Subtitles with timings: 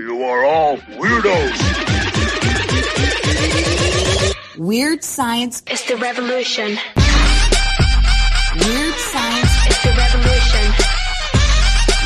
[0.00, 1.58] You are all weirdos.
[4.56, 5.64] Weird science.
[5.68, 6.78] is the revolution.
[8.54, 9.66] Weird science.
[9.66, 10.72] is the revolution.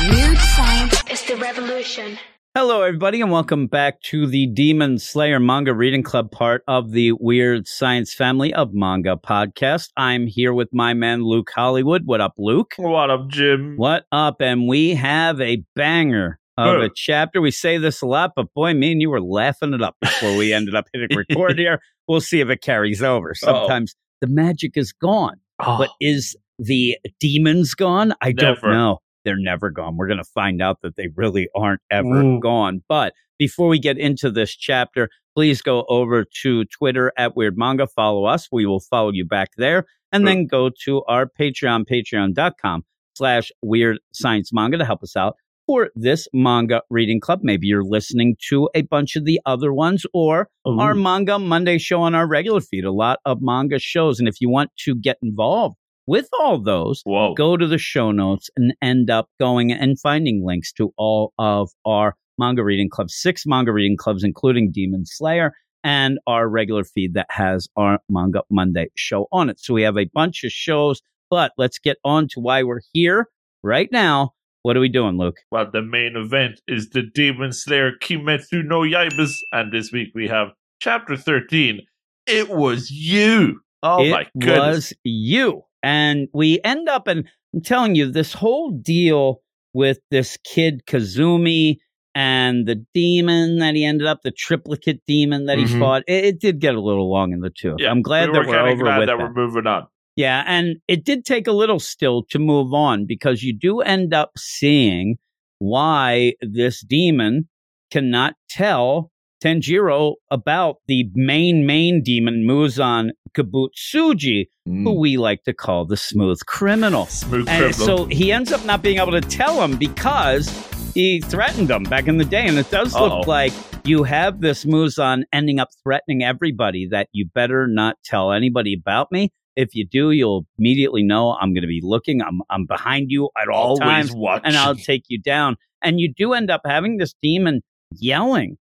[0.09, 1.03] Weird science.
[1.11, 2.17] is the revolution.
[2.55, 7.11] Hello, everybody, and welcome back to the Demon Slayer Manga Reading Club part of the
[7.11, 9.89] Weird Science family of manga podcast.
[9.97, 12.07] I'm here with my man Luke Hollywood.
[12.07, 12.73] What up, Luke?
[12.77, 13.75] What up, Jim?
[13.77, 14.41] What up?
[14.41, 17.41] And we have a banger of a chapter.
[17.41, 20.35] We say this a lot, but boy, me and you were laughing it up before
[20.37, 21.79] we ended up hitting record here.
[22.07, 23.33] We'll see if it carries over.
[23.33, 28.13] Sometimes the magic is gone, Oh, but is the demons gone?
[28.21, 28.99] I don't know.
[29.25, 29.95] They're never gone.
[29.97, 32.39] We're going to find out that they really aren't ever Ooh.
[32.39, 32.83] gone.
[32.89, 37.87] But before we get into this chapter, please go over to Twitter at Weird Manga.
[37.87, 38.49] Follow us.
[38.51, 39.85] We will follow you back there.
[40.11, 42.83] And then go to our Patreon, patreon.com
[43.15, 47.39] slash weird science manga to help us out for this manga reading club.
[47.43, 50.79] Maybe you're listening to a bunch of the other ones or Ooh.
[50.79, 52.85] our Manga Monday show on our regular feed.
[52.85, 54.19] A lot of manga shows.
[54.19, 57.33] And if you want to get involved with all those, Whoa.
[57.33, 61.69] go to the show notes and end up going and finding links to all of
[61.85, 67.13] our manga reading clubs, six manga reading clubs, including Demon Slayer, and our regular feed
[67.13, 69.59] that has our Manga Monday show on it.
[69.59, 73.27] So we have a bunch of shows, but let's get on to why we're here
[73.63, 74.31] right now.
[74.63, 75.35] What are we doing, Luke?
[75.51, 80.27] Well, the main event is the Demon Slayer Kimetsu no Yaibas, and this week we
[80.29, 81.81] have chapter 13.
[82.27, 83.59] It was you.
[83.83, 84.55] Oh it my goodness.
[84.55, 85.63] It was you.
[85.83, 89.41] And we end up, and I'm telling you, this whole deal
[89.73, 91.79] with this kid Kazumi
[92.15, 95.79] and the demon that he ended up, the triplicate demon that he Mhm.
[95.79, 97.77] fought, it, it did get a little long in the tooth.
[97.79, 99.23] Yeah, I'm glad we that were we're over glad with that that.
[99.23, 99.87] we're moving on.
[100.15, 104.13] Yeah, and it did take a little still to move on because you do end
[104.13, 105.17] up seeing
[105.59, 107.47] why this demon
[107.89, 109.11] cannot tell
[109.43, 114.99] Tanjiro about the main main demon Muzan Kibutsuji, who mm.
[114.99, 117.07] we like to call the smooth criminal.
[117.07, 117.97] Smooth And criminal.
[117.97, 120.47] so he ends up not being able to tell him because
[120.93, 122.47] he threatened him back in the day.
[122.47, 123.29] And it does look Uh-oh.
[123.29, 128.73] like you have this Muzan ending up threatening everybody that you better not tell anybody
[128.79, 129.31] about me.
[129.55, 132.21] If you do, you'll immediately know I'm going to be looking.
[132.21, 134.45] I'm I'm behind you at all Always times, watching.
[134.47, 135.57] and I'll take you down.
[135.81, 138.57] And you do end up having this demon yelling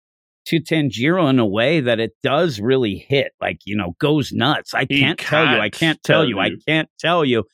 [0.47, 4.75] to Tanjiro in a way that it does really hit, like you know, goes nuts.
[4.75, 5.59] I He can't tell you.
[5.61, 6.39] I can't can't tell tell you.
[6.41, 7.45] I can't tell you.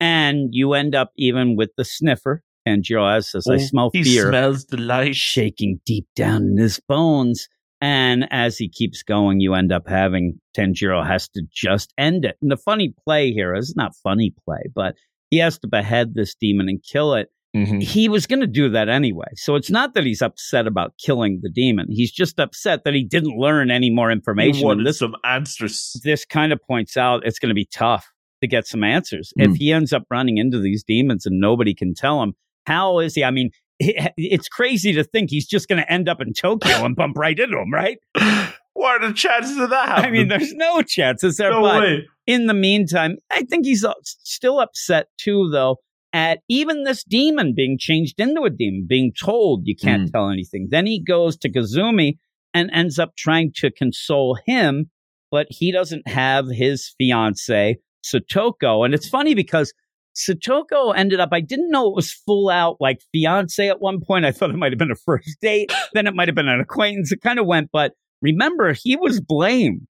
[0.00, 2.42] And you end up even with the sniffer.
[2.66, 5.14] Tanjiro says, "I Oh, smell he fear." He smells the light.
[5.16, 7.48] shaking deep down in his bones.
[7.80, 12.36] And as he keeps going, you end up having Tanjiro has to just end it.
[12.42, 14.94] And the funny play here is not funny play, but
[15.30, 17.28] he has to behead this demon and kill it.
[17.56, 17.82] Mhm.
[17.82, 19.28] He was going to do that anyway.
[19.36, 21.86] So it's not that he's upset about killing the demon.
[21.88, 24.56] He's just upset that he didn't learn any more information.
[24.60, 25.98] And wanted this some answers.
[26.04, 28.06] this kind of points out it's going to be tough
[28.42, 29.32] to get some answers.
[29.36, 29.56] If Mm.
[29.56, 32.34] he ends up running into these demons and nobody can tell him,
[32.66, 33.24] how is he?
[33.24, 33.50] I mean,
[34.16, 37.38] it's crazy to think he's just going to end up in Tokyo and bump right
[37.38, 37.98] into him, right?
[38.74, 41.50] What are the chances of that I mean, there's no chances there.
[41.50, 42.06] no but way.
[42.28, 45.78] in the meantime, I think he's uh, still upset too, though,
[46.12, 50.68] at even this demon being changed into a demon, being told you can't tell anything.
[50.70, 52.18] Then he goes to Kazumi
[52.54, 54.90] and ends up trying to console him,
[55.28, 58.84] but he doesn't have his fiance, Satoko.
[58.84, 59.72] And it's funny because
[60.16, 64.24] Satoko ended up, I didn't know it was full out like fiance at one point.
[64.24, 66.60] I thought it might have been a first date, then it might have been an
[66.60, 67.12] acquaintance.
[67.12, 67.92] It kind of went, but
[68.22, 69.82] remember, he was blamed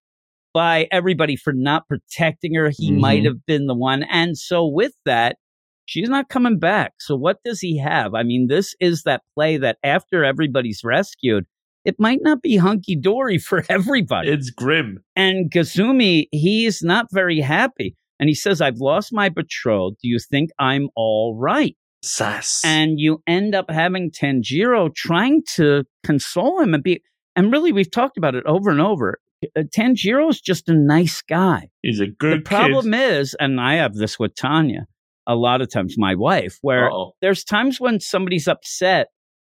[0.53, 2.71] by everybody for not protecting her.
[2.75, 2.99] He Mhm.
[2.99, 4.03] might have been the one.
[4.03, 5.37] And so with that,
[5.85, 6.93] she's not coming back.
[6.99, 8.13] So what does he have?
[8.13, 11.45] I mean, this is that play that after everybody's rescued,
[11.85, 14.29] it might not be hunky dory for everybody.
[14.29, 14.99] It's grim.
[15.15, 17.95] and Kazumi, he's not very happy.
[18.19, 19.97] And he says, I've lost my betrothed.
[20.01, 21.75] Do you think I'm all right?
[22.03, 22.61] Sass.
[22.65, 27.01] And you end up having Tanjiro trying to console him and be,
[27.35, 29.19] and really, we've talked about it over and over.
[29.55, 31.69] Uh, Tanjiro's just a nice guy.
[31.81, 33.19] He's a good the problem kid.
[33.19, 34.85] is, and I have this with Tanya
[35.27, 37.11] a lot of times, my wife, where Uh-oh.
[37.21, 39.07] there's times when somebody's upset,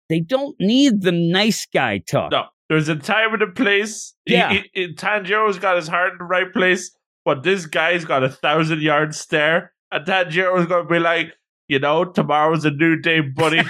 [0.10, 2.32] they don't need the nice guy talk.
[2.32, 4.14] No, there's a time and a place.
[4.26, 4.52] Yeah.
[4.54, 6.92] he- he- Tanjiro's got his heart in the right place,
[7.30, 11.36] but this guy's got a thousand yard stare, and Tanjiro's going to be like,
[11.68, 13.62] you know, tomorrow's a new day, buddy.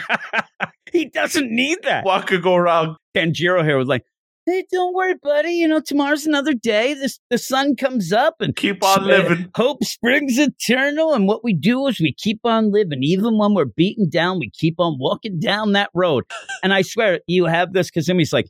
[0.93, 2.05] he doesn't need that.
[2.05, 2.95] what could go wrong?
[3.13, 4.05] Tanjiro here was like,
[4.45, 5.51] Hey, don't worry, buddy.
[5.51, 6.93] You know, tomorrow's another day.
[6.93, 9.49] This the sun comes up and Keep on living.
[9.55, 11.13] Hope springs eternal.
[11.13, 13.03] And what we do is we keep on living.
[13.03, 16.23] Even when we're beaten down, we keep on walking down that road.
[16.63, 18.47] And I swear, you have this Kazumi's like,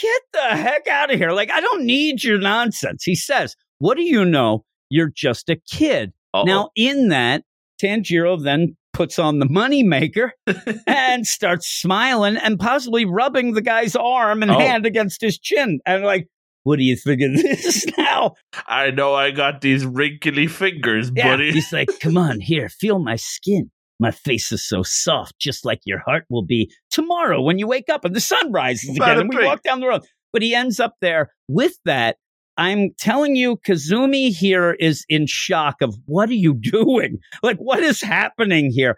[0.00, 1.32] get the heck out of here.
[1.32, 3.04] Like, I don't need your nonsense.
[3.04, 4.64] He says, What do you know?
[4.88, 6.12] You're just a kid.
[6.32, 6.44] Uh-oh.
[6.44, 7.42] Now, in that,
[7.82, 10.30] Tanjiro then puts on the moneymaker
[10.86, 14.58] and starts smiling and possibly rubbing the guy's arm and Oh.
[14.58, 15.80] hand against his chin.
[15.86, 16.28] And like,
[16.64, 18.34] what do you think of this now?
[18.66, 21.28] I know I got these wrinkly fingers, Yeah.
[21.32, 21.52] buddy.
[21.52, 23.70] He's like, come on, here, feel my skin.
[23.98, 27.88] My face is so soft, just like your heart will be tomorrow when you wake
[27.90, 30.02] up and the sun rises again and we walk down the road.
[30.32, 32.16] But he ends up there with that.
[32.60, 37.18] I'm telling you, Kazumi here is in shock of what are you doing?
[37.42, 38.96] Like, what is happening here?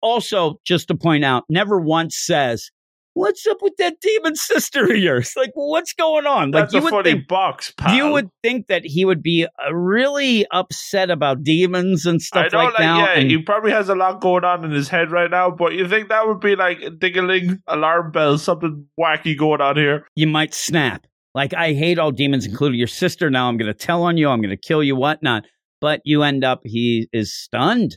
[0.00, 2.70] Also, just to point out, never once says,
[3.14, 5.32] What's up with that demon sister of yours?
[5.36, 6.52] Like, what's going on?
[6.52, 7.92] Like, That's you a would funny think box, pal.
[7.96, 12.56] you would think that he would be uh, really upset about demons and stuff I
[12.56, 12.96] know, like like, that.
[12.98, 15.72] yeah, and- he probably has a lot going on in his head right now, but
[15.72, 20.06] you think that would be like a dingling alarm bell, something wacky going on here?
[20.14, 21.04] you might snap.
[21.38, 23.30] Like, I hate all demons, including your sister.
[23.30, 24.28] Now I'm going to tell on you.
[24.28, 25.44] I'm going to kill you, whatnot.
[25.80, 27.96] But you end up, he is stunned.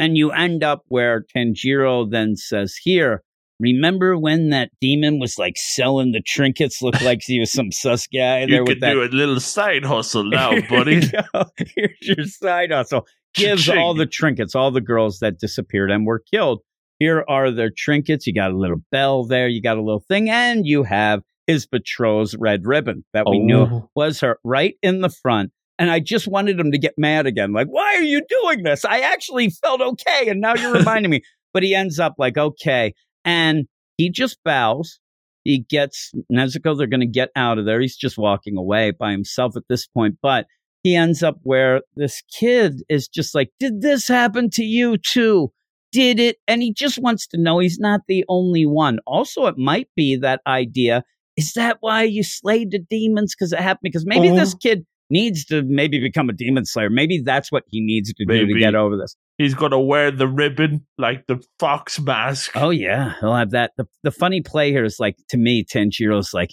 [0.00, 3.22] And you end up where Tanjiro then says, Here,
[3.60, 6.82] remember when that demon was like selling the trinkets?
[6.82, 8.92] Looked like he was some sus guy there You with can that.
[8.94, 10.96] do a little side hustle now, Here buddy.
[10.96, 11.10] you.
[11.76, 13.06] Here's your side hustle.
[13.34, 13.80] Gives Cha-ching.
[13.80, 16.62] all the trinkets, all the girls that disappeared and were killed.
[16.98, 18.26] Here are their trinkets.
[18.26, 19.46] You got a little bell there.
[19.46, 23.62] You got a little thing, and you have his betrothed's red ribbon that we knew
[23.62, 23.90] Oh.
[23.96, 25.50] was her right in the front.
[25.78, 27.52] And I just wanted him to get mad again.
[27.52, 28.84] Like, why are you doing this?
[28.84, 30.28] I actually felt okay.
[30.28, 31.22] And now you're reminding me.
[31.52, 32.94] But he ends up like, okay.
[33.24, 33.66] And
[33.96, 35.00] he just bows.
[35.42, 37.80] He gets Nezuko, they're going to get out of there.
[37.80, 40.18] He's just walking away by himself at this point.
[40.22, 40.46] But
[40.84, 45.50] he ends up where this kid is just like, Did this happen to you too?
[45.90, 46.36] Did it?
[46.46, 49.00] And he just wants to know he's not the only one.
[49.08, 51.02] Also, it might be that idea.
[51.40, 53.34] Is that why you slayed the demons?
[53.34, 53.80] Because it happened.
[53.84, 54.36] Because maybe Oh.
[54.36, 54.58] this uh-huh.
[54.60, 56.90] kid needs to maybe become a demon slayer.
[56.90, 59.16] Maybe that's what he needs to do to get over this.
[59.38, 62.52] He's to wear the ribbon like the fox mask.
[62.54, 63.72] Oh yeah, he'll have that.
[63.78, 66.50] The the funny play here is like to me, Tanjiro's like,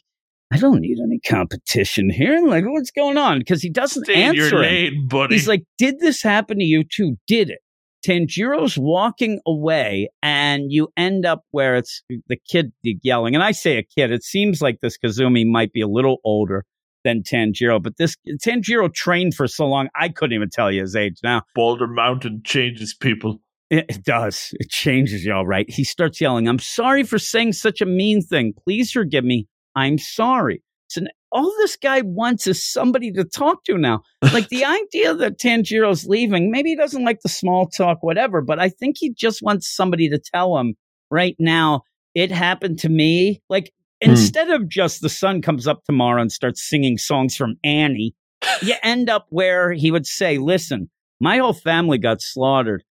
[0.52, 2.40] I don't need any competition here.
[2.48, 3.40] Like, what's going on?
[3.40, 5.36] Because he doesn't Stay answer your lane, buddy.
[5.36, 7.18] He's like, Did this happen to you too?
[7.28, 7.60] Did it?
[8.08, 13.36] Tanjiro's walking away, and you end up where it's the kid yelling.
[13.36, 16.64] And I say a kid, it seems like this Kazumi might be a little older
[17.04, 18.16] than Tanjiro, but this
[18.46, 21.42] Tanjiro trained for so long, I couldn't even tell you his age now.
[21.56, 23.42] Boulder Mountain changes people.
[23.70, 24.54] It, does.
[24.54, 25.70] It changes you all right.
[25.70, 28.54] He starts yelling, I'm sorry for saying such a mean thing.
[28.64, 29.48] Please forgive me.
[29.76, 30.64] I'm sorry.
[30.88, 34.02] So n- all this guy wants is somebody to talk to now.
[34.34, 38.60] Like the idea that Tanjiro's leaving, maybe he doesn't like the small talk, whatever, but
[38.60, 40.76] I think he just wants somebody to tell him
[41.12, 41.82] right now,
[42.16, 43.42] it happened to me.
[43.50, 43.72] Like
[44.04, 44.12] Hmm.
[44.12, 48.14] instead of just the sun comes up tomorrow and starts singing songs from Annie,
[48.62, 50.90] you end up where he would say, listen,
[51.20, 52.84] my whole family got slaughtered.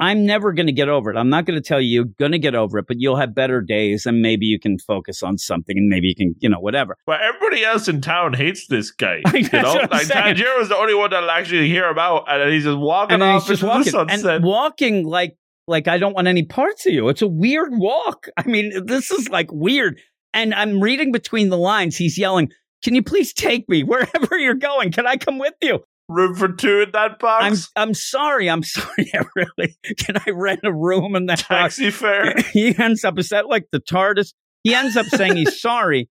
[0.00, 1.16] I'm never going to get over it.
[1.18, 3.34] I'm not going to tell you you're going to get over it, but you'll have
[3.34, 6.58] better days and maybe you can focus on something and maybe you can, you know,
[6.58, 6.96] whatever.
[7.06, 9.20] But everybody else in town hates this guy.
[9.40, 10.36] You know, like saying.
[10.36, 13.46] Tanjiro's the only one that'll actually hear him out, and he's just walking And off
[13.46, 15.36] just walking and walking like,
[15.66, 17.08] like I don't want any parts of you.
[17.08, 18.26] It's a weird walk.
[18.36, 19.98] I mean, this is like weird.
[20.34, 21.96] And I'm reading between the lines.
[21.96, 22.50] He's yelling,
[22.82, 24.92] can you please take me wherever you're going?
[24.92, 25.80] Can I come with you?
[26.10, 27.68] Room for two in that box?
[27.76, 27.88] I'm.
[27.88, 28.50] I'm sorry.
[28.50, 29.10] I'm sorry.
[29.14, 29.76] Yeah, really.
[29.98, 31.76] Can I rent a room in that box?
[31.76, 32.34] Taxi fare.
[32.52, 34.32] he ends up, is that like the TARDIS?
[34.64, 36.10] He ends up saying he's sorry.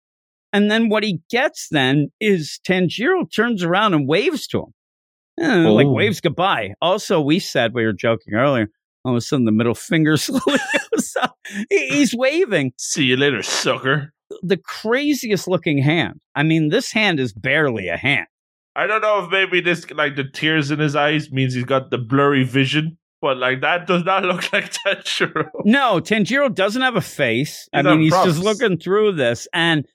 [0.53, 4.73] And then what he gets then is Tanjiro turns around and waves to him.
[5.39, 5.91] Eh, Like Oh.
[5.91, 6.73] waves goodbye.
[6.81, 8.69] Also, we said, we were joking earlier,
[9.03, 10.59] all of a sudden the middle finger slowly
[10.93, 11.35] goes up.
[11.69, 14.13] He's waving See you later, sucker.
[14.41, 16.21] the craziest looking hand.
[16.35, 18.27] I mean, this hand is barely a hand.
[18.77, 21.89] I don't know if maybe this, like the tears in his eyes, means he's got
[21.89, 25.49] the blurry vision, but like that does not look like Tanjiro.
[25.65, 27.67] No, Tanjiro doesn't have a face.
[27.73, 29.87] I mean, he's just looking through this, and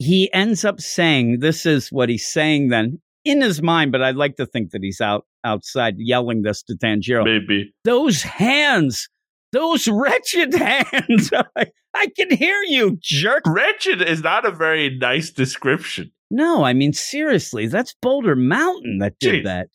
[0.00, 4.16] he ends up saying, "This is what he's saying." Then in his mind, but I'd
[4.16, 7.24] like to think that he's out outside yelling this to Tanjiro.
[7.24, 7.72] Maybe.
[7.84, 9.08] Those hands,
[9.52, 11.30] those wretched hands.
[11.56, 13.42] I, I can hear you, jerk.
[13.46, 16.10] Wretched is not a very nice description.
[16.30, 19.42] No, I mean seriously, that's Boulder Mountain that did Gee.
[19.42, 19.68] that.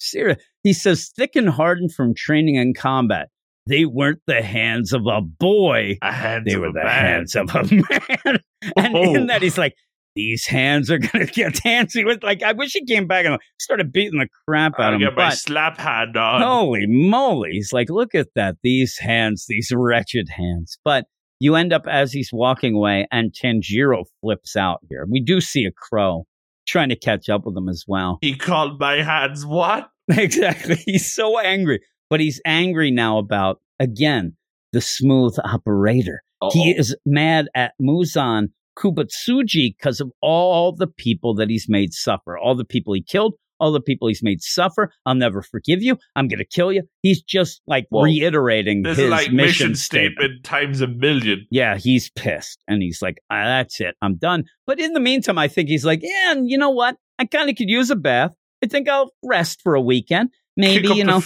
[0.64, 3.30] He says, "Thick and hardened from training and combat."
[3.68, 5.98] They weren't the hands of a boy.
[6.02, 6.88] They were the man.
[6.88, 8.40] hands of a man.
[8.76, 9.16] and Oh.
[9.16, 9.76] in that, he's like,
[10.16, 13.94] these hands are gonna get handsy with like I wish he came back and started
[13.94, 15.08] beating the crap out of him.
[15.08, 16.42] get my But slap hand on.
[16.42, 20.78] holy moly, he's like, look at that, these hands, these wretched hands.
[20.84, 21.06] But
[21.40, 25.06] you end up as he's walking away, and Tanjiro flips out here.
[25.10, 26.26] We do see a crow
[26.72, 28.18] trying to catch up with him as well.
[28.22, 29.90] He called my hands what?
[30.10, 30.76] exactly.
[30.86, 34.36] He's so angry, but he's angry now about again
[34.72, 36.24] the smooth operator.
[36.54, 42.36] He is mad at Muzan Kibutsuji because of all the people that he's made suffer,
[42.36, 44.92] all the people he killed, all the people he's made suffer.
[45.06, 45.98] I'll never forgive you.
[46.16, 46.84] I'm going to kill you.
[47.02, 48.04] He's just like Whoa.
[48.04, 49.36] reiterating This his is like mission,
[49.70, 50.18] mission statement.
[50.18, 51.46] statement times a million.
[51.52, 52.62] Yeah, he's pissed.
[52.68, 53.96] And he's like, ah, that's it.
[54.02, 54.44] I'm done.
[54.68, 56.98] But in the meantime, I think he's like, yeah, and you know what?
[57.20, 58.32] I kind of could use a bath.
[58.64, 60.30] I think I'll rest for a weekend.
[60.58, 61.22] Maybe, you know,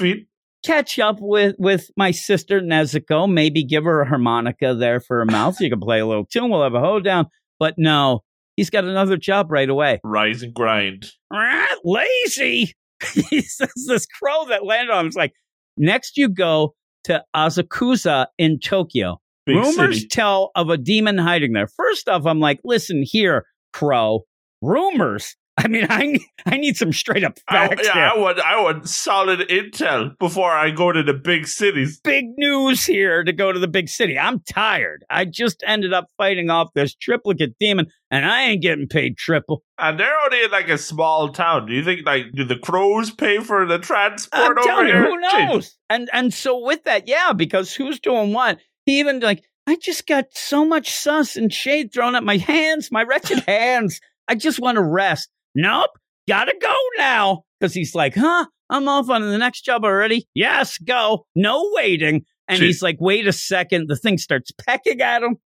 [0.64, 3.32] catch up with with my sister Nezuko.
[3.32, 5.56] Maybe give her a harmonica there for her mouth.
[5.56, 6.50] so You can play a little tune.
[6.50, 7.28] We'll have a hoedown.
[7.60, 8.24] But no,
[8.56, 10.00] he's got another job right away.
[10.04, 11.12] Rise and grind.
[11.34, 12.74] Ah, Lazy.
[13.30, 15.34] he says this crow that landed on him is like,
[15.78, 16.74] next you go
[17.06, 19.20] to Asakusa in Tokyo.
[19.46, 20.08] Big Rumors city.
[20.08, 21.68] tell of a demon hiding there.
[21.68, 24.22] First off, I'm like, listen here, crow.
[24.62, 25.36] Rumors.
[25.58, 28.04] I mean, I I need some straight up I, facts yeah, here.
[28.04, 32.02] I want I want solid intel before I go to the big cities.
[32.04, 34.20] big news here to go to the big city.
[34.20, 35.06] I'm tired.
[35.10, 39.64] I just ended up fighting off this triplicate demon, and I ain't getting paid triple.
[39.78, 41.68] And they're only in like a small town.
[41.68, 44.94] Do you think like do the crows pay for the I'm transport over telling you,
[44.94, 45.06] here?
[45.06, 45.78] who knows?
[45.90, 48.60] And and so with that, yeah, because who's doing what?
[48.86, 52.92] He even like, I just got so much sus and shade thrown at my hands,
[52.92, 54.02] my wretched hands.
[54.28, 55.30] I just want to rest.
[55.56, 55.92] Nope,
[56.28, 57.44] gotta go now.
[57.60, 58.46] Because he's like, huh?
[58.70, 60.28] I'm off on the next job already.
[60.34, 61.26] Yes, go.
[61.36, 62.26] No waiting.
[62.48, 62.66] And Gee.
[62.68, 63.88] he's like, wait a second.
[63.90, 65.38] The thing starts pecking at him.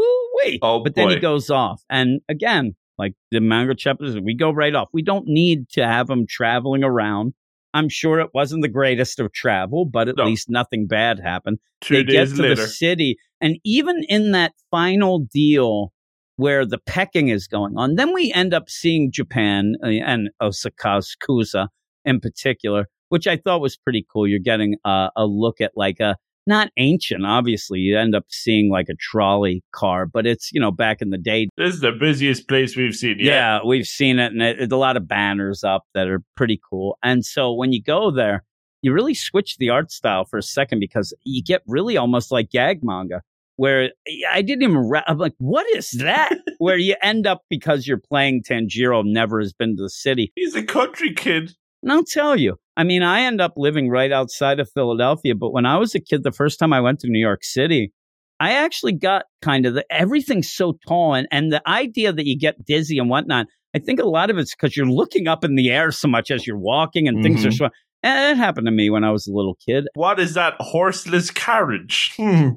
[0.00, 0.58] Ooh, wait.
[0.62, 1.82] Oh, but then he goes off.
[1.88, 4.88] And again, like the manga chapters, we go right off.
[4.92, 7.34] We don't need to have him traveling around.
[7.72, 10.24] I'm sure it wasn't the greatest of travel, but at No.
[10.24, 11.58] least nothing bad happened.
[11.82, 12.54] Two they get to later.
[12.56, 15.92] the city, and even in that final deal
[16.36, 21.68] where the pecking is going on, then we end up seeing Japan uh, and Asakusa
[22.04, 24.28] in particular, which I thought was pretty cool.
[24.28, 26.16] You're getting uh, a look at like a
[26.46, 27.80] not ancient, obviously.
[27.80, 31.18] You end up seeing like a trolley car, but it's you know back in the
[31.18, 31.48] day.
[31.56, 33.26] This is the busiest place we've seen yet.
[33.26, 36.60] Yeah, we've seen it, and it, it's a lot of banners up that are pretty
[36.70, 36.98] cool.
[37.02, 38.44] And so when you go there,
[38.82, 42.50] you really switch the art style for a second because you get really almost like
[42.50, 43.22] gag manga,
[43.56, 43.90] where
[44.30, 44.90] I didn't even.
[45.06, 46.38] I'm like, what is that?
[46.58, 50.32] where you end up because you're playing Tanjiro, never has been to the city.
[50.36, 51.52] He's a country kid.
[51.82, 55.52] And I'll tell you, I mean, I end up living right outside of Philadelphia, but
[55.52, 57.92] when I was a kid, the first time I went to New York City,
[58.40, 62.36] I actually got kind of the everything's so tall and, and the idea that you
[62.38, 63.46] get dizzy and whatnot.
[63.74, 66.30] I think a lot of it's because you're looking up in the air so much
[66.30, 67.56] as you're walking and things are Mhm.
[67.58, 67.68] so.
[68.06, 69.88] And it happened to me when I was a little kid.
[69.94, 72.14] What is that horseless carriage?
[72.26, 72.48] Hmm.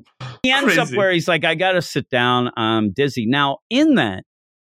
[0.43, 2.49] He ends up where he's like, I got to sit down.
[2.55, 3.25] I'm dizzy.
[3.27, 4.23] Now, in that,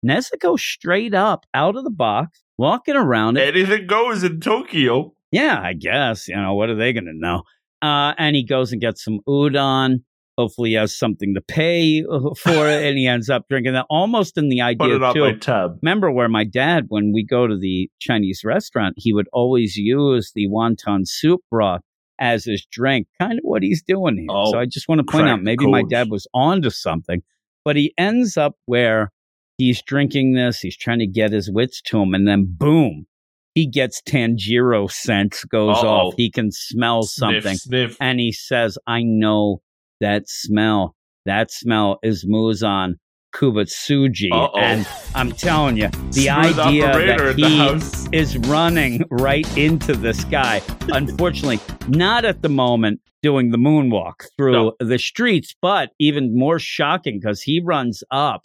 [0.05, 3.55] Nezuko straight up out of the box, walking around it.
[3.55, 5.13] Anything goes in Tokyo.
[5.32, 6.27] Yeah, I guess.
[6.27, 7.44] You know, what are they going to know?
[7.82, 10.03] Uh, and he goes and gets some udon.
[10.38, 13.86] Hopefully, he has something to pay uh, for it, and he ends up drinking that.
[13.89, 15.22] Almost in the Put idea it on too.
[15.22, 15.77] my tab.
[15.82, 20.32] Remember where my dad, when we go to the Chinese restaurant, he would always use
[20.36, 21.82] the wonton soup broth
[22.20, 23.08] as his drink.
[23.20, 24.27] Kind of what he's doing here.
[24.30, 27.22] Oh, so I just want to point out, maybe my dad was onto something,
[27.63, 29.12] but he ends up where
[29.58, 30.60] he's drinking this.
[30.60, 33.06] He's trying to get his wits to him, and then boom,
[33.54, 35.88] he gets Tanjiro sense goes Uh-oh.
[35.88, 36.13] off.
[36.18, 37.98] He can smell something, Sniff, sniff.
[38.01, 39.62] and he says, "I know
[40.01, 40.95] that smell.
[41.25, 42.95] That smell is Muzan
[43.33, 44.57] Kibutsuji." Uh-oh.
[44.59, 50.61] And I'm telling you, the Smooth idea that he is running right into this guy.
[50.89, 54.73] Unfortunately, not at the moment doing the moonwalk through No.
[54.79, 58.41] the streets, but even more shocking because he runs up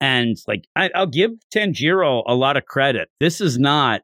[0.00, 3.08] and like I, I'll give Tanjiro a lot of credit.
[3.20, 4.02] This is not.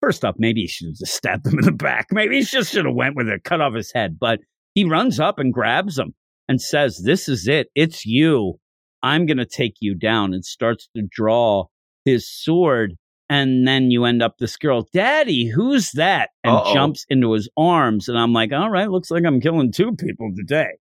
[0.00, 2.06] First off, maybe he should have just stabbed him in the back.
[2.12, 4.18] Maybe he just should have went with it, cut off his head.
[4.18, 4.40] But
[4.74, 6.14] he runs up and grabs him
[6.48, 7.68] and says, "This is it.
[7.74, 8.54] It's you.
[9.02, 11.66] I'm going to take you down." And starts to draw
[12.04, 12.94] his sword.
[13.30, 16.28] And then you end up this girl, Daddy, who's that?
[16.44, 16.74] And Uh-oh.
[16.74, 18.06] jumps into his arms.
[18.06, 20.72] And I'm like, all right, looks like I'm killing two people today.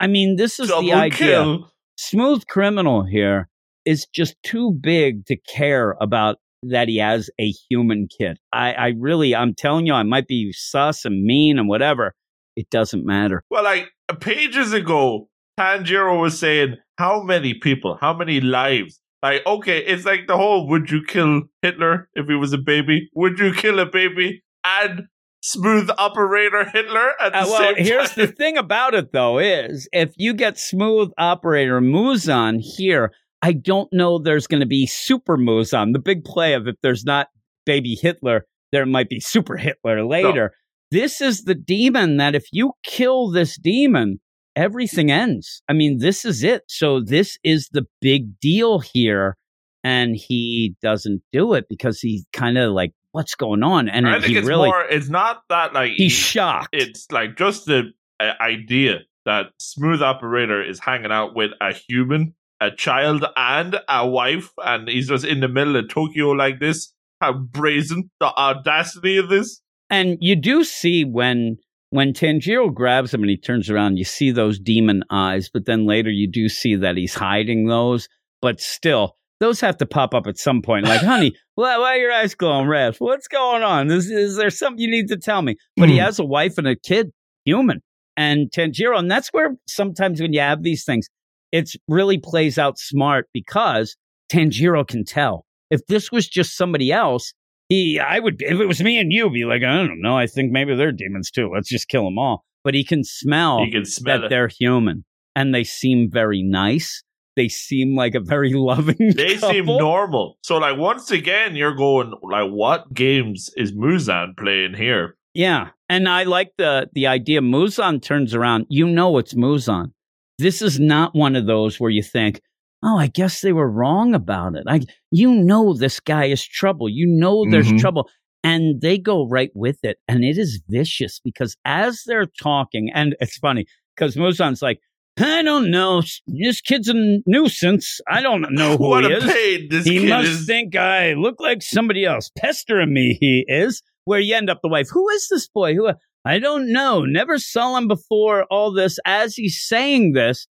[0.00, 1.18] I mean, this is Double the idea.
[1.18, 1.70] kill.
[1.98, 3.50] Smooth Criminal here
[3.84, 8.38] is just too big to care about that he has a human kid.
[8.50, 12.14] I, I really, I'm telling you, I might be sus and mean and whatever.
[12.60, 13.42] It doesn't matter.
[13.50, 13.90] Well, like
[14.20, 17.98] pages ago, Tanjiro was saying, "How many people?
[18.00, 22.34] How many lives Like, okay, it's like the whole would you kill Hitler if he
[22.34, 23.10] was a baby?
[23.14, 25.02] Would you kill a baby and
[25.42, 30.12] smooth operator Hitler at the Uh, well, here's the thing about it, though, is if
[30.16, 33.12] you get smooth operator Muzan here,
[33.42, 35.92] I don't know there's going to be super Muzan.
[35.92, 37.28] The big play of if there's not
[37.64, 40.52] baby Hitler, there might be super Hitler later.
[40.90, 44.20] This is the demon that if you kill this demon,
[44.56, 45.62] everything ends.
[45.68, 46.62] I mean, this is it.
[46.68, 49.36] So this is the big deal here.
[49.82, 53.88] And he doesn't do it because he's kind of like, what's going on?
[53.88, 54.84] And I think it's really, more.
[54.84, 56.68] It's not that like he's he- shocked.
[56.72, 62.34] it's like just the uh, idea that smooth operator is hanging out with a human
[62.60, 66.92] a child and a wife and he's just in the middle of tokyo like this
[67.20, 71.58] how brazen the audacity of this And you do see when
[71.90, 75.86] when Tanjiro grabs him and he turns around, you see those demon eyes, but then
[75.86, 78.08] later you do see that he's hiding those.
[78.40, 80.86] But still, those have to pop up at some point.
[80.86, 82.94] Like, honey, why, why are your eyes glowing red?
[83.00, 83.90] What's going on?
[83.90, 85.56] Is, is there something you need to tell me?
[85.76, 86.02] But he Hmm.
[86.04, 87.10] has a wife and a kid,
[87.44, 87.80] human,
[88.16, 88.96] and Tanjiro.
[88.96, 91.08] And that's where sometimes when you have these things,
[91.50, 93.96] it's really plays out smart because
[94.30, 95.44] Tanjiro can tell.
[95.70, 97.34] If this was just somebody else,
[97.70, 100.18] he, I would, if it was me and you, be like, I don't know.
[100.18, 101.50] I think maybe they're demons too.
[101.54, 102.44] Let's just kill them all.
[102.64, 106.42] But he can smell you can smell that it they're human and they seem very
[106.42, 107.02] nice.
[107.36, 109.14] They seem like a very loving.
[109.16, 114.74] they seem normal so like once again you're going like what games is muzan playing
[114.74, 117.40] here Yeah, and I like the the idea.
[117.40, 118.66] Muzan turns around.
[118.68, 119.92] You know it's Muzan.
[120.38, 122.40] This is not one of those where you think,
[122.82, 126.88] "Oh, I guess they were wrong about it." I, you know, this guy is trouble.
[126.88, 127.78] You know, there's Mhm.
[127.78, 128.08] trouble,
[128.42, 133.14] and they go right with it, and it is vicious because as they're talking, and
[133.20, 134.80] it's funny because Muzan's like,
[135.18, 136.02] "I don't know.
[136.26, 136.94] This kid's a
[137.26, 138.00] nuisance.
[138.08, 141.62] I don't know who what he is." this he must is think I look like
[141.62, 142.30] somebody else.
[142.38, 143.82] Pestering me, he is.
[144.06, 144.88] Where you end up the wife.
[144.90, 145.74] Who is this boy?
[145.74, 145.90] Who
[146.24, 147.04] I don't know.
[147.04, 148.44] Never saw him before.
[148.50, 150.46] All this as he's saying this,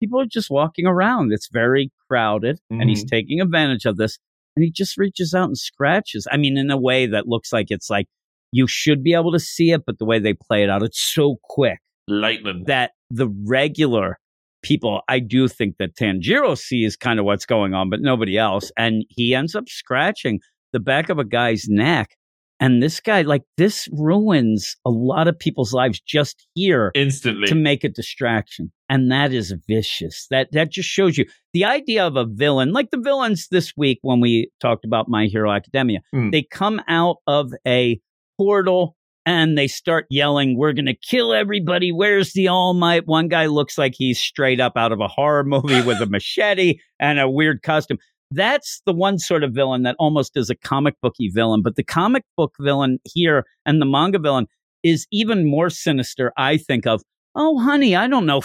[0.00, 1.32] people are just walking around.
[1.32, 3.08] It's very crowded, and he's Mhm.
[3.10, 4.18] taking advantage of this.
[4.56, 6.26] And he just reaches out and scratches.
[6.32, 8.06] I mean, in a way that looks like it's like
[8.52, 11.00] you should be able to see it, but the way they play it out, it's
[11.00, 14.18] so quick lightning that the regular
[14.62, 18.72] people, I do think that Tanjiro sees kind of what's going on, but nobody else.
[18.76, 20.40] And he ends up scratching
[20.72, 22.16] the back of a guy's neck.
[22.60, 27.54] And this guy, like, this ruins a lot of people's lives just here instantly to
[27.54, 28.72] make a distraction.
[28.88, 30.26] And that is vicious.
[30.30, 33.98] That that just shows you the idea of a villain, like the villains this week
[34.02, 36.00] when we talked about My Hero Academia.
[36.12, 36.30] Hmm.
[36.30, 38.00] They come out of a
[38.38, 38.96] portal
[39.28, 41.92] and they start yelling, We're gonna kill everybody.
[41.92, 43.06] Where's the All Might?
[43.06, 46.78] One guy looks like he's straight up out of a horror movie with a machete
[46.98, 47.98] and a weird costume.
[48.30, 51.84] That's the one sort of villain that almost is a comic booky villain, but the
[51.84, 54.46] comic book villain here and the manga villain
[54.82, 57.02] is even more sinister, I think, of,
[57.34, 58.42] oh, honey, I don't know,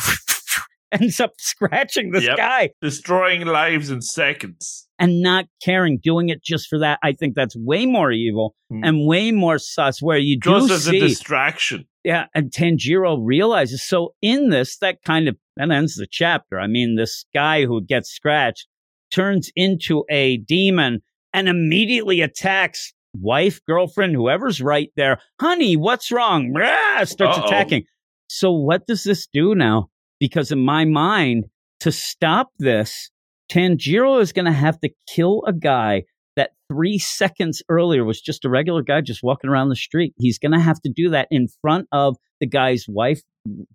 [0.91, 2.37] ends up scratching this Yep.
[2.37, 6.99] guy destroying lives in seconds and not caring, doing it just for that.
[7.03, 8.83] I think that's way more evil Hmm.
[8.83, 13.17] and way more sus, where you just do as see, a distraction yeah, and Tanjiro
[13.21, 13.81] realizes.
[13.81, 16.59] So in this, that kind of, that ends the chapter.
[16.59, 18.67] I mean, this guy who gets scratched
[19.13, 21.01] turns into a demon
[21.33, 25.19] and immediately attacks wife, girlfriend, whoever's right there.
[25.39, 26.51] Honey, what's wrong?
[26.53, 27.45] Rah, starts Uh-oh.
[27.45, 27.83] attacking.
[28.27, 29.89] So what does this do now?
[30.19, 31.45] Because in my mind,
[31.81, 33.11] to stop this,
[33.51, 36.03] Tanjiro is going to have to kill a guy
[36.35, 40.13] that three seconds earlier was just a regular guy just walking around the street.
[40.17, 43.21] He's going to have to do that in front of the guy's wife,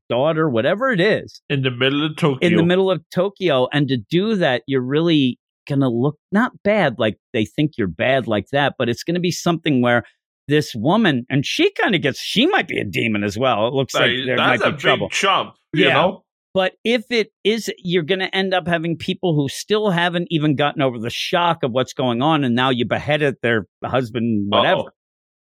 [0.08, 2.46] daughter, whatever it is, in the middle of Tokyo.
[2.48, 3.68] in the middle of Tokyo.
[3.72, 7.86] And to do that, you're really going to look not bad like they think you're
[7.88, 10.02] bad like that, but it's going to be something where
[10.46, 13.66] this woman, and she kind of gets, she might be a demon as well.
[13.68, 15.08] It looks like Like, there that's might a be big trouble.
[15.10, 15.92] chump, you Yeah.
[15.94, 16.24] know.
[16.54, 20.56] But if it is, you're going to end up having people who still haven't even
[20.56, 22.42] gotten over the shock of what's going on.
[22.42, 24.80] And now you beheaded their husband, whatever.
[24.80, 24.90] Uh-oh.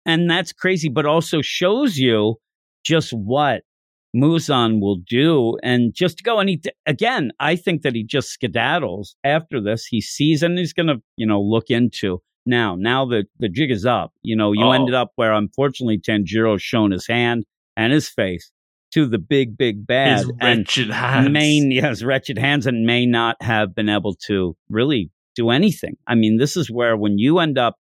[0.05, 2.37] And that's crazy, but also shows you
[2.85, 3.63] just what
[4.15, 5.57] Muzan will do.
[5.63, 9.87] And just to go, and he, again, I think that he just skedaddles after this.
[9.87, 12.77] He sees and he's going to, you know, look into now.
[12.77, 14.13] Now the, the jig is up.
[14.23, 14.73] You know, you Uh-oh.
[14.73, 15.03] ended oh.
[15.03, 17.45] up where unfortunately Tanjiro's shown his hand
[17.77, 18.51] and his face
[18.95, 20.19] to the big, big bad.
[20.19, 21.31] His and wretched hands.
[21.31, 26.15] may yes wretched hands and may not have been able to really do anything i
[26.15, 27.77] mean this is where when you end up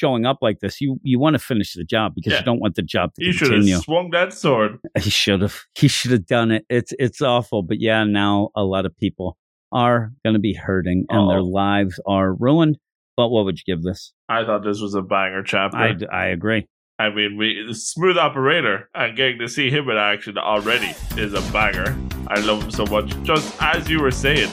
[0.00, 2.40] showing up like this you you want to finish the job because Yeah.
[2.40, 3.32] you don't want the job to continue.
[3.32, 4.78] he should have swung that sword.
[5.06, 8.64] he should have he should have done it it's it's awful but yeah now a
[8.74, 9.36] lot of people
[9.72, 11.44] are going to be hurting and their Uh-oh.
[11.64, 12.78] lives are ruined.
[13.16, 14.12] But what would you give this?
[14.28, 15.76] I thought this was a banger chapter.
[15.76, 16.66] I, I agree.
[16.98, 21.40] I mean, we smooth operator and getting to see him in action already is a
[21.52, 21.96] banger.
[22.28, 23.08] I love him so much.
[23.22, 24.50] Just as you were saying,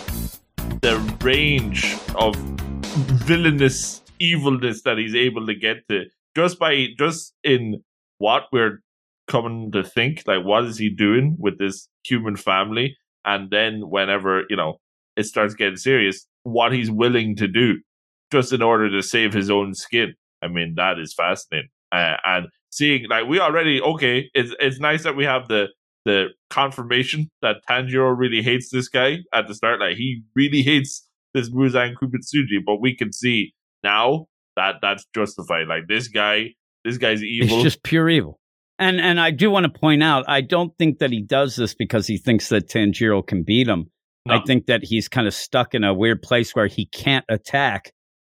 [0.82, 2.36] the range of
[3.28, 6.06] villainous evilness that he's able to get to
[6.36, 7.84] just by just in
[8.18, 8.82] what we're
[9.28, 14.44] coming to think, like what is he doing with this human family, and then whenever
[14.50, 14.80] you know
[15.16, 17.80] it starts getting serious, what he's willing to do
[18.32, 20.14] just in order to save his own skin.
[20.42, 21.70] I mean, that is fascinating.
[21.92, 25.68] Uh, and seeing like we already okay, it's it's nice that we have the
[26.06, 29.80] the confirmation that Tanjiro really hates this guy at the start.
[29.80, 35.68] Like he really hates this Muzan Kibutsuji, but we can see now that that's justified.
[35.68, 36.50] Like this guy,
[36.86, 37.56] this guy's evil.
[37.58, 38.40] It's just pure evil.
[38.80, 41.74] And and I do want to point out, I don't think that he does this
[41.76, 43.92] because he thinks that Tanjiro can beat him.
[44.26, 44.36] No.
[44.36, 47.92] I think that he's kind of stuck in a weird place where he can't attack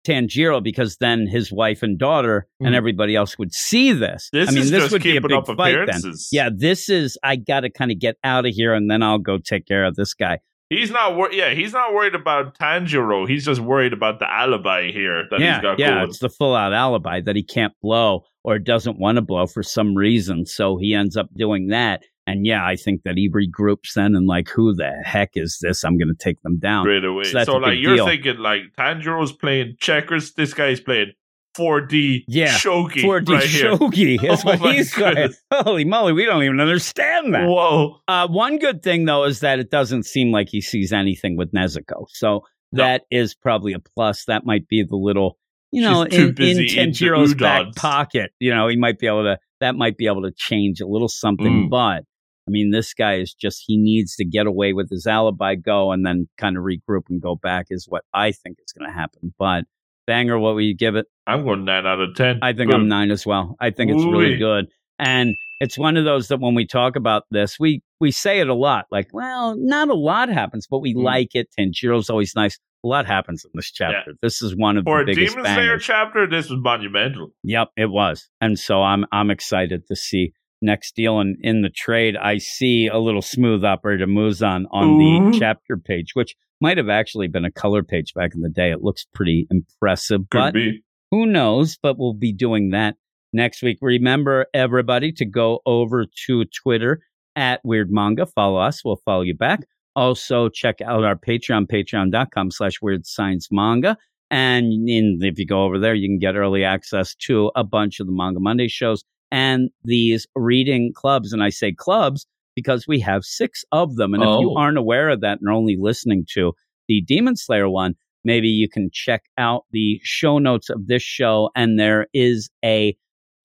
[0.06, 2.78] Tanjiro because then his wife and daughter and Mhm.
[2.78, 4.30] everybody else would see this.
[4.32, 5.84] This I mean, is this just would be a keeping big up fight then.
[5.84, 6.30] appearances.
[6.32, 9.18] Yeah, this is I got to kind of get out of here and then I'll
[9.20, 10.40] go take care of this guy.
[10.70, 13.28] He's not wor- yeah, he's not worried about Tanjiro.
[13.28, 16.56] He's just worried about the alibi here that yeah, he's got yeah, it's the full
[16.56, 20.46] out alibi that he can't blow or doesn't want to blow for some reason.
[20.46, 22.04] So he ends up doing that.
[22.26, 25.86] And yeah, I think that he regroups then and like, who the heck is this?
[25.86, 26.84] I'm going to take them down.
[26.84, 27.24] straight away.
[27.24, 28.06] So So, like you're deal.
[28.06, 31.14] thinking like Tanjiro's playing checkers, this guy's playing
[31.58, 35.34] 4D Yeah, shogi 4D right shogi is Oh what he's saying.
[35.52, 37.48] Holy moly, we don't even understand that.
[37.48, 38.00] Whoa.
[38.08, 41.52] Uh, one good thing though is that it doesn't seem like he sees anything with
[41.52, 42.84] Nezuko, so No.
[42.84, 44.26] that is probably a plus.
[44.26, 45.38] That might be the little,
[45.72, 48.32] you know, in, in Tanjiro's back pocket.
[48.40, 49.38] You know, he might be able to.
[49.60, 51.66] That might be able to change a little something.
[51.66, 51.70] Mm.
[51.70, 52.04] But
[52.48, 55.92] I mean, this guy is just he needs to get away with his alibi, go,
[55.92, 57.68] and then kind of regroup and go back.
[57.72, 59.34] Is what I think is going to happen.
[59.40, 59.66] But
[60.08, 61.06] banger, what will you give it?
[61.28, 62.40] I'm going nine out of ten.
[62.42, 63.56] I think I'm nine as well.
[63.60, 64.38] I think it's really Ooh-wee.
[64.38, 64.66] good.
[64.98, 68.48] And it's one of those that when we talk about this, we we say it
[68.48, 68.86] a lot.
[68.92, 71.04] Like, well, not a lot happens, but we Mm.
[71.04, 71.50] like it.
[71.60, 72.58] Tanjiro's always nice.
[72.84, 74.14] A lot happens in this chapter.
[74.22, 77.30] This is one of For the a biggest Demon Slayer chapter, this was monumental.
[77.44, 78.30] Yep, it was.
[78.40, 81.20] And so I'm I'm excited to see next deal.
[81.20, 84.68] And in the trade, I see a little smooth operator moves on Ooh.
[84.70, 85.40] the mm-hmm.
[85.40, 88.72] chapter page, which might have actually been a color page back in the day.
[88.72, 90.22] It looks pretty impressive.
[90.30, 90.84] Could but be.
[91.12, 91.78] who knows?
[91.82, 92.96] But we'll be doing that
[93.34, 93.78] next week.
[93.82, 97.02] Remember, everybody, to go over to Twitter
[97.36, 98.26] at Weird Manga.
[98.26, 98.84] Follow us.
[98.84, 99.62] We'll follow you back.
[99.96, 103.98] Also, check out our Patreon, patreon.com slash Weird Science Manga.
[104.30, 108.00] And in, if you go over there, you can get early access to a bunch
[108.00, 111.34] of the Manga Monday shows and these reading clubs.
[111.34, 114.14] And I say clubs because we have six of them.
[114.14, 114.56] And if you Oh.
[114.58, 116.54] aren't aware of that and are only listening to
[116.88, 121.50] the Demon Slayer one, maybe you can check out the show notes of this show.
[121.56, 122.96] And there is a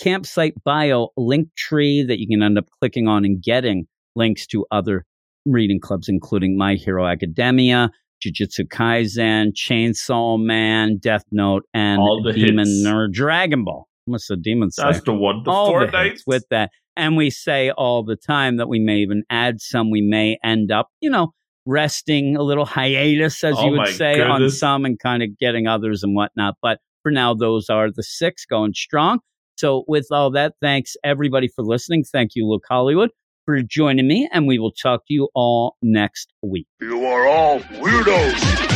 [0.00, 4.64] campsite bio link tree that you can end up clicking on and getting links to
[4.70, 5.04] other
[5.46, 7.90] reading clubs, including My Hero Academia,
[8.24, 12.86] Jujutsu Kaisen, Chainsaw Man, Death Note, and All the Demon hits.
[12.86, 13.86] or Dragon Ball.
[14.06, 14.92] What's the Demon Slayer?
[14.92, 15.42] That's the one.
[15.44, 16.04] The all the Fortnite.
[16.10, 16.70] hits with that.
[16.96, 19.90] And we say all the time that we may even add some.
[19.90, 21.32] We may end up, you know,
[21.64, 25.38] resting a little hiatus, as Oh you would my say, on some and kind of
[25.38, 26.56] getting others and whatnot.
[26.60, 29.20] But for now, those are the six going strong.
[29.56, 32.04] So with all that, thanks everybody for listening.
[32.04, 33.10] Thank you, Luke Hollywood,
[33.46, 36.66] for joining me, and we will talk to you all next week.
[36.80, 38.70] You are all weirdos.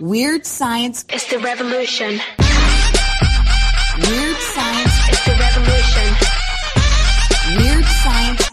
[0.00, 1.04] Weird science.
[1.10, 2.20] It's the revolution.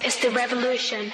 [0.09, 1.13] It's the revolution.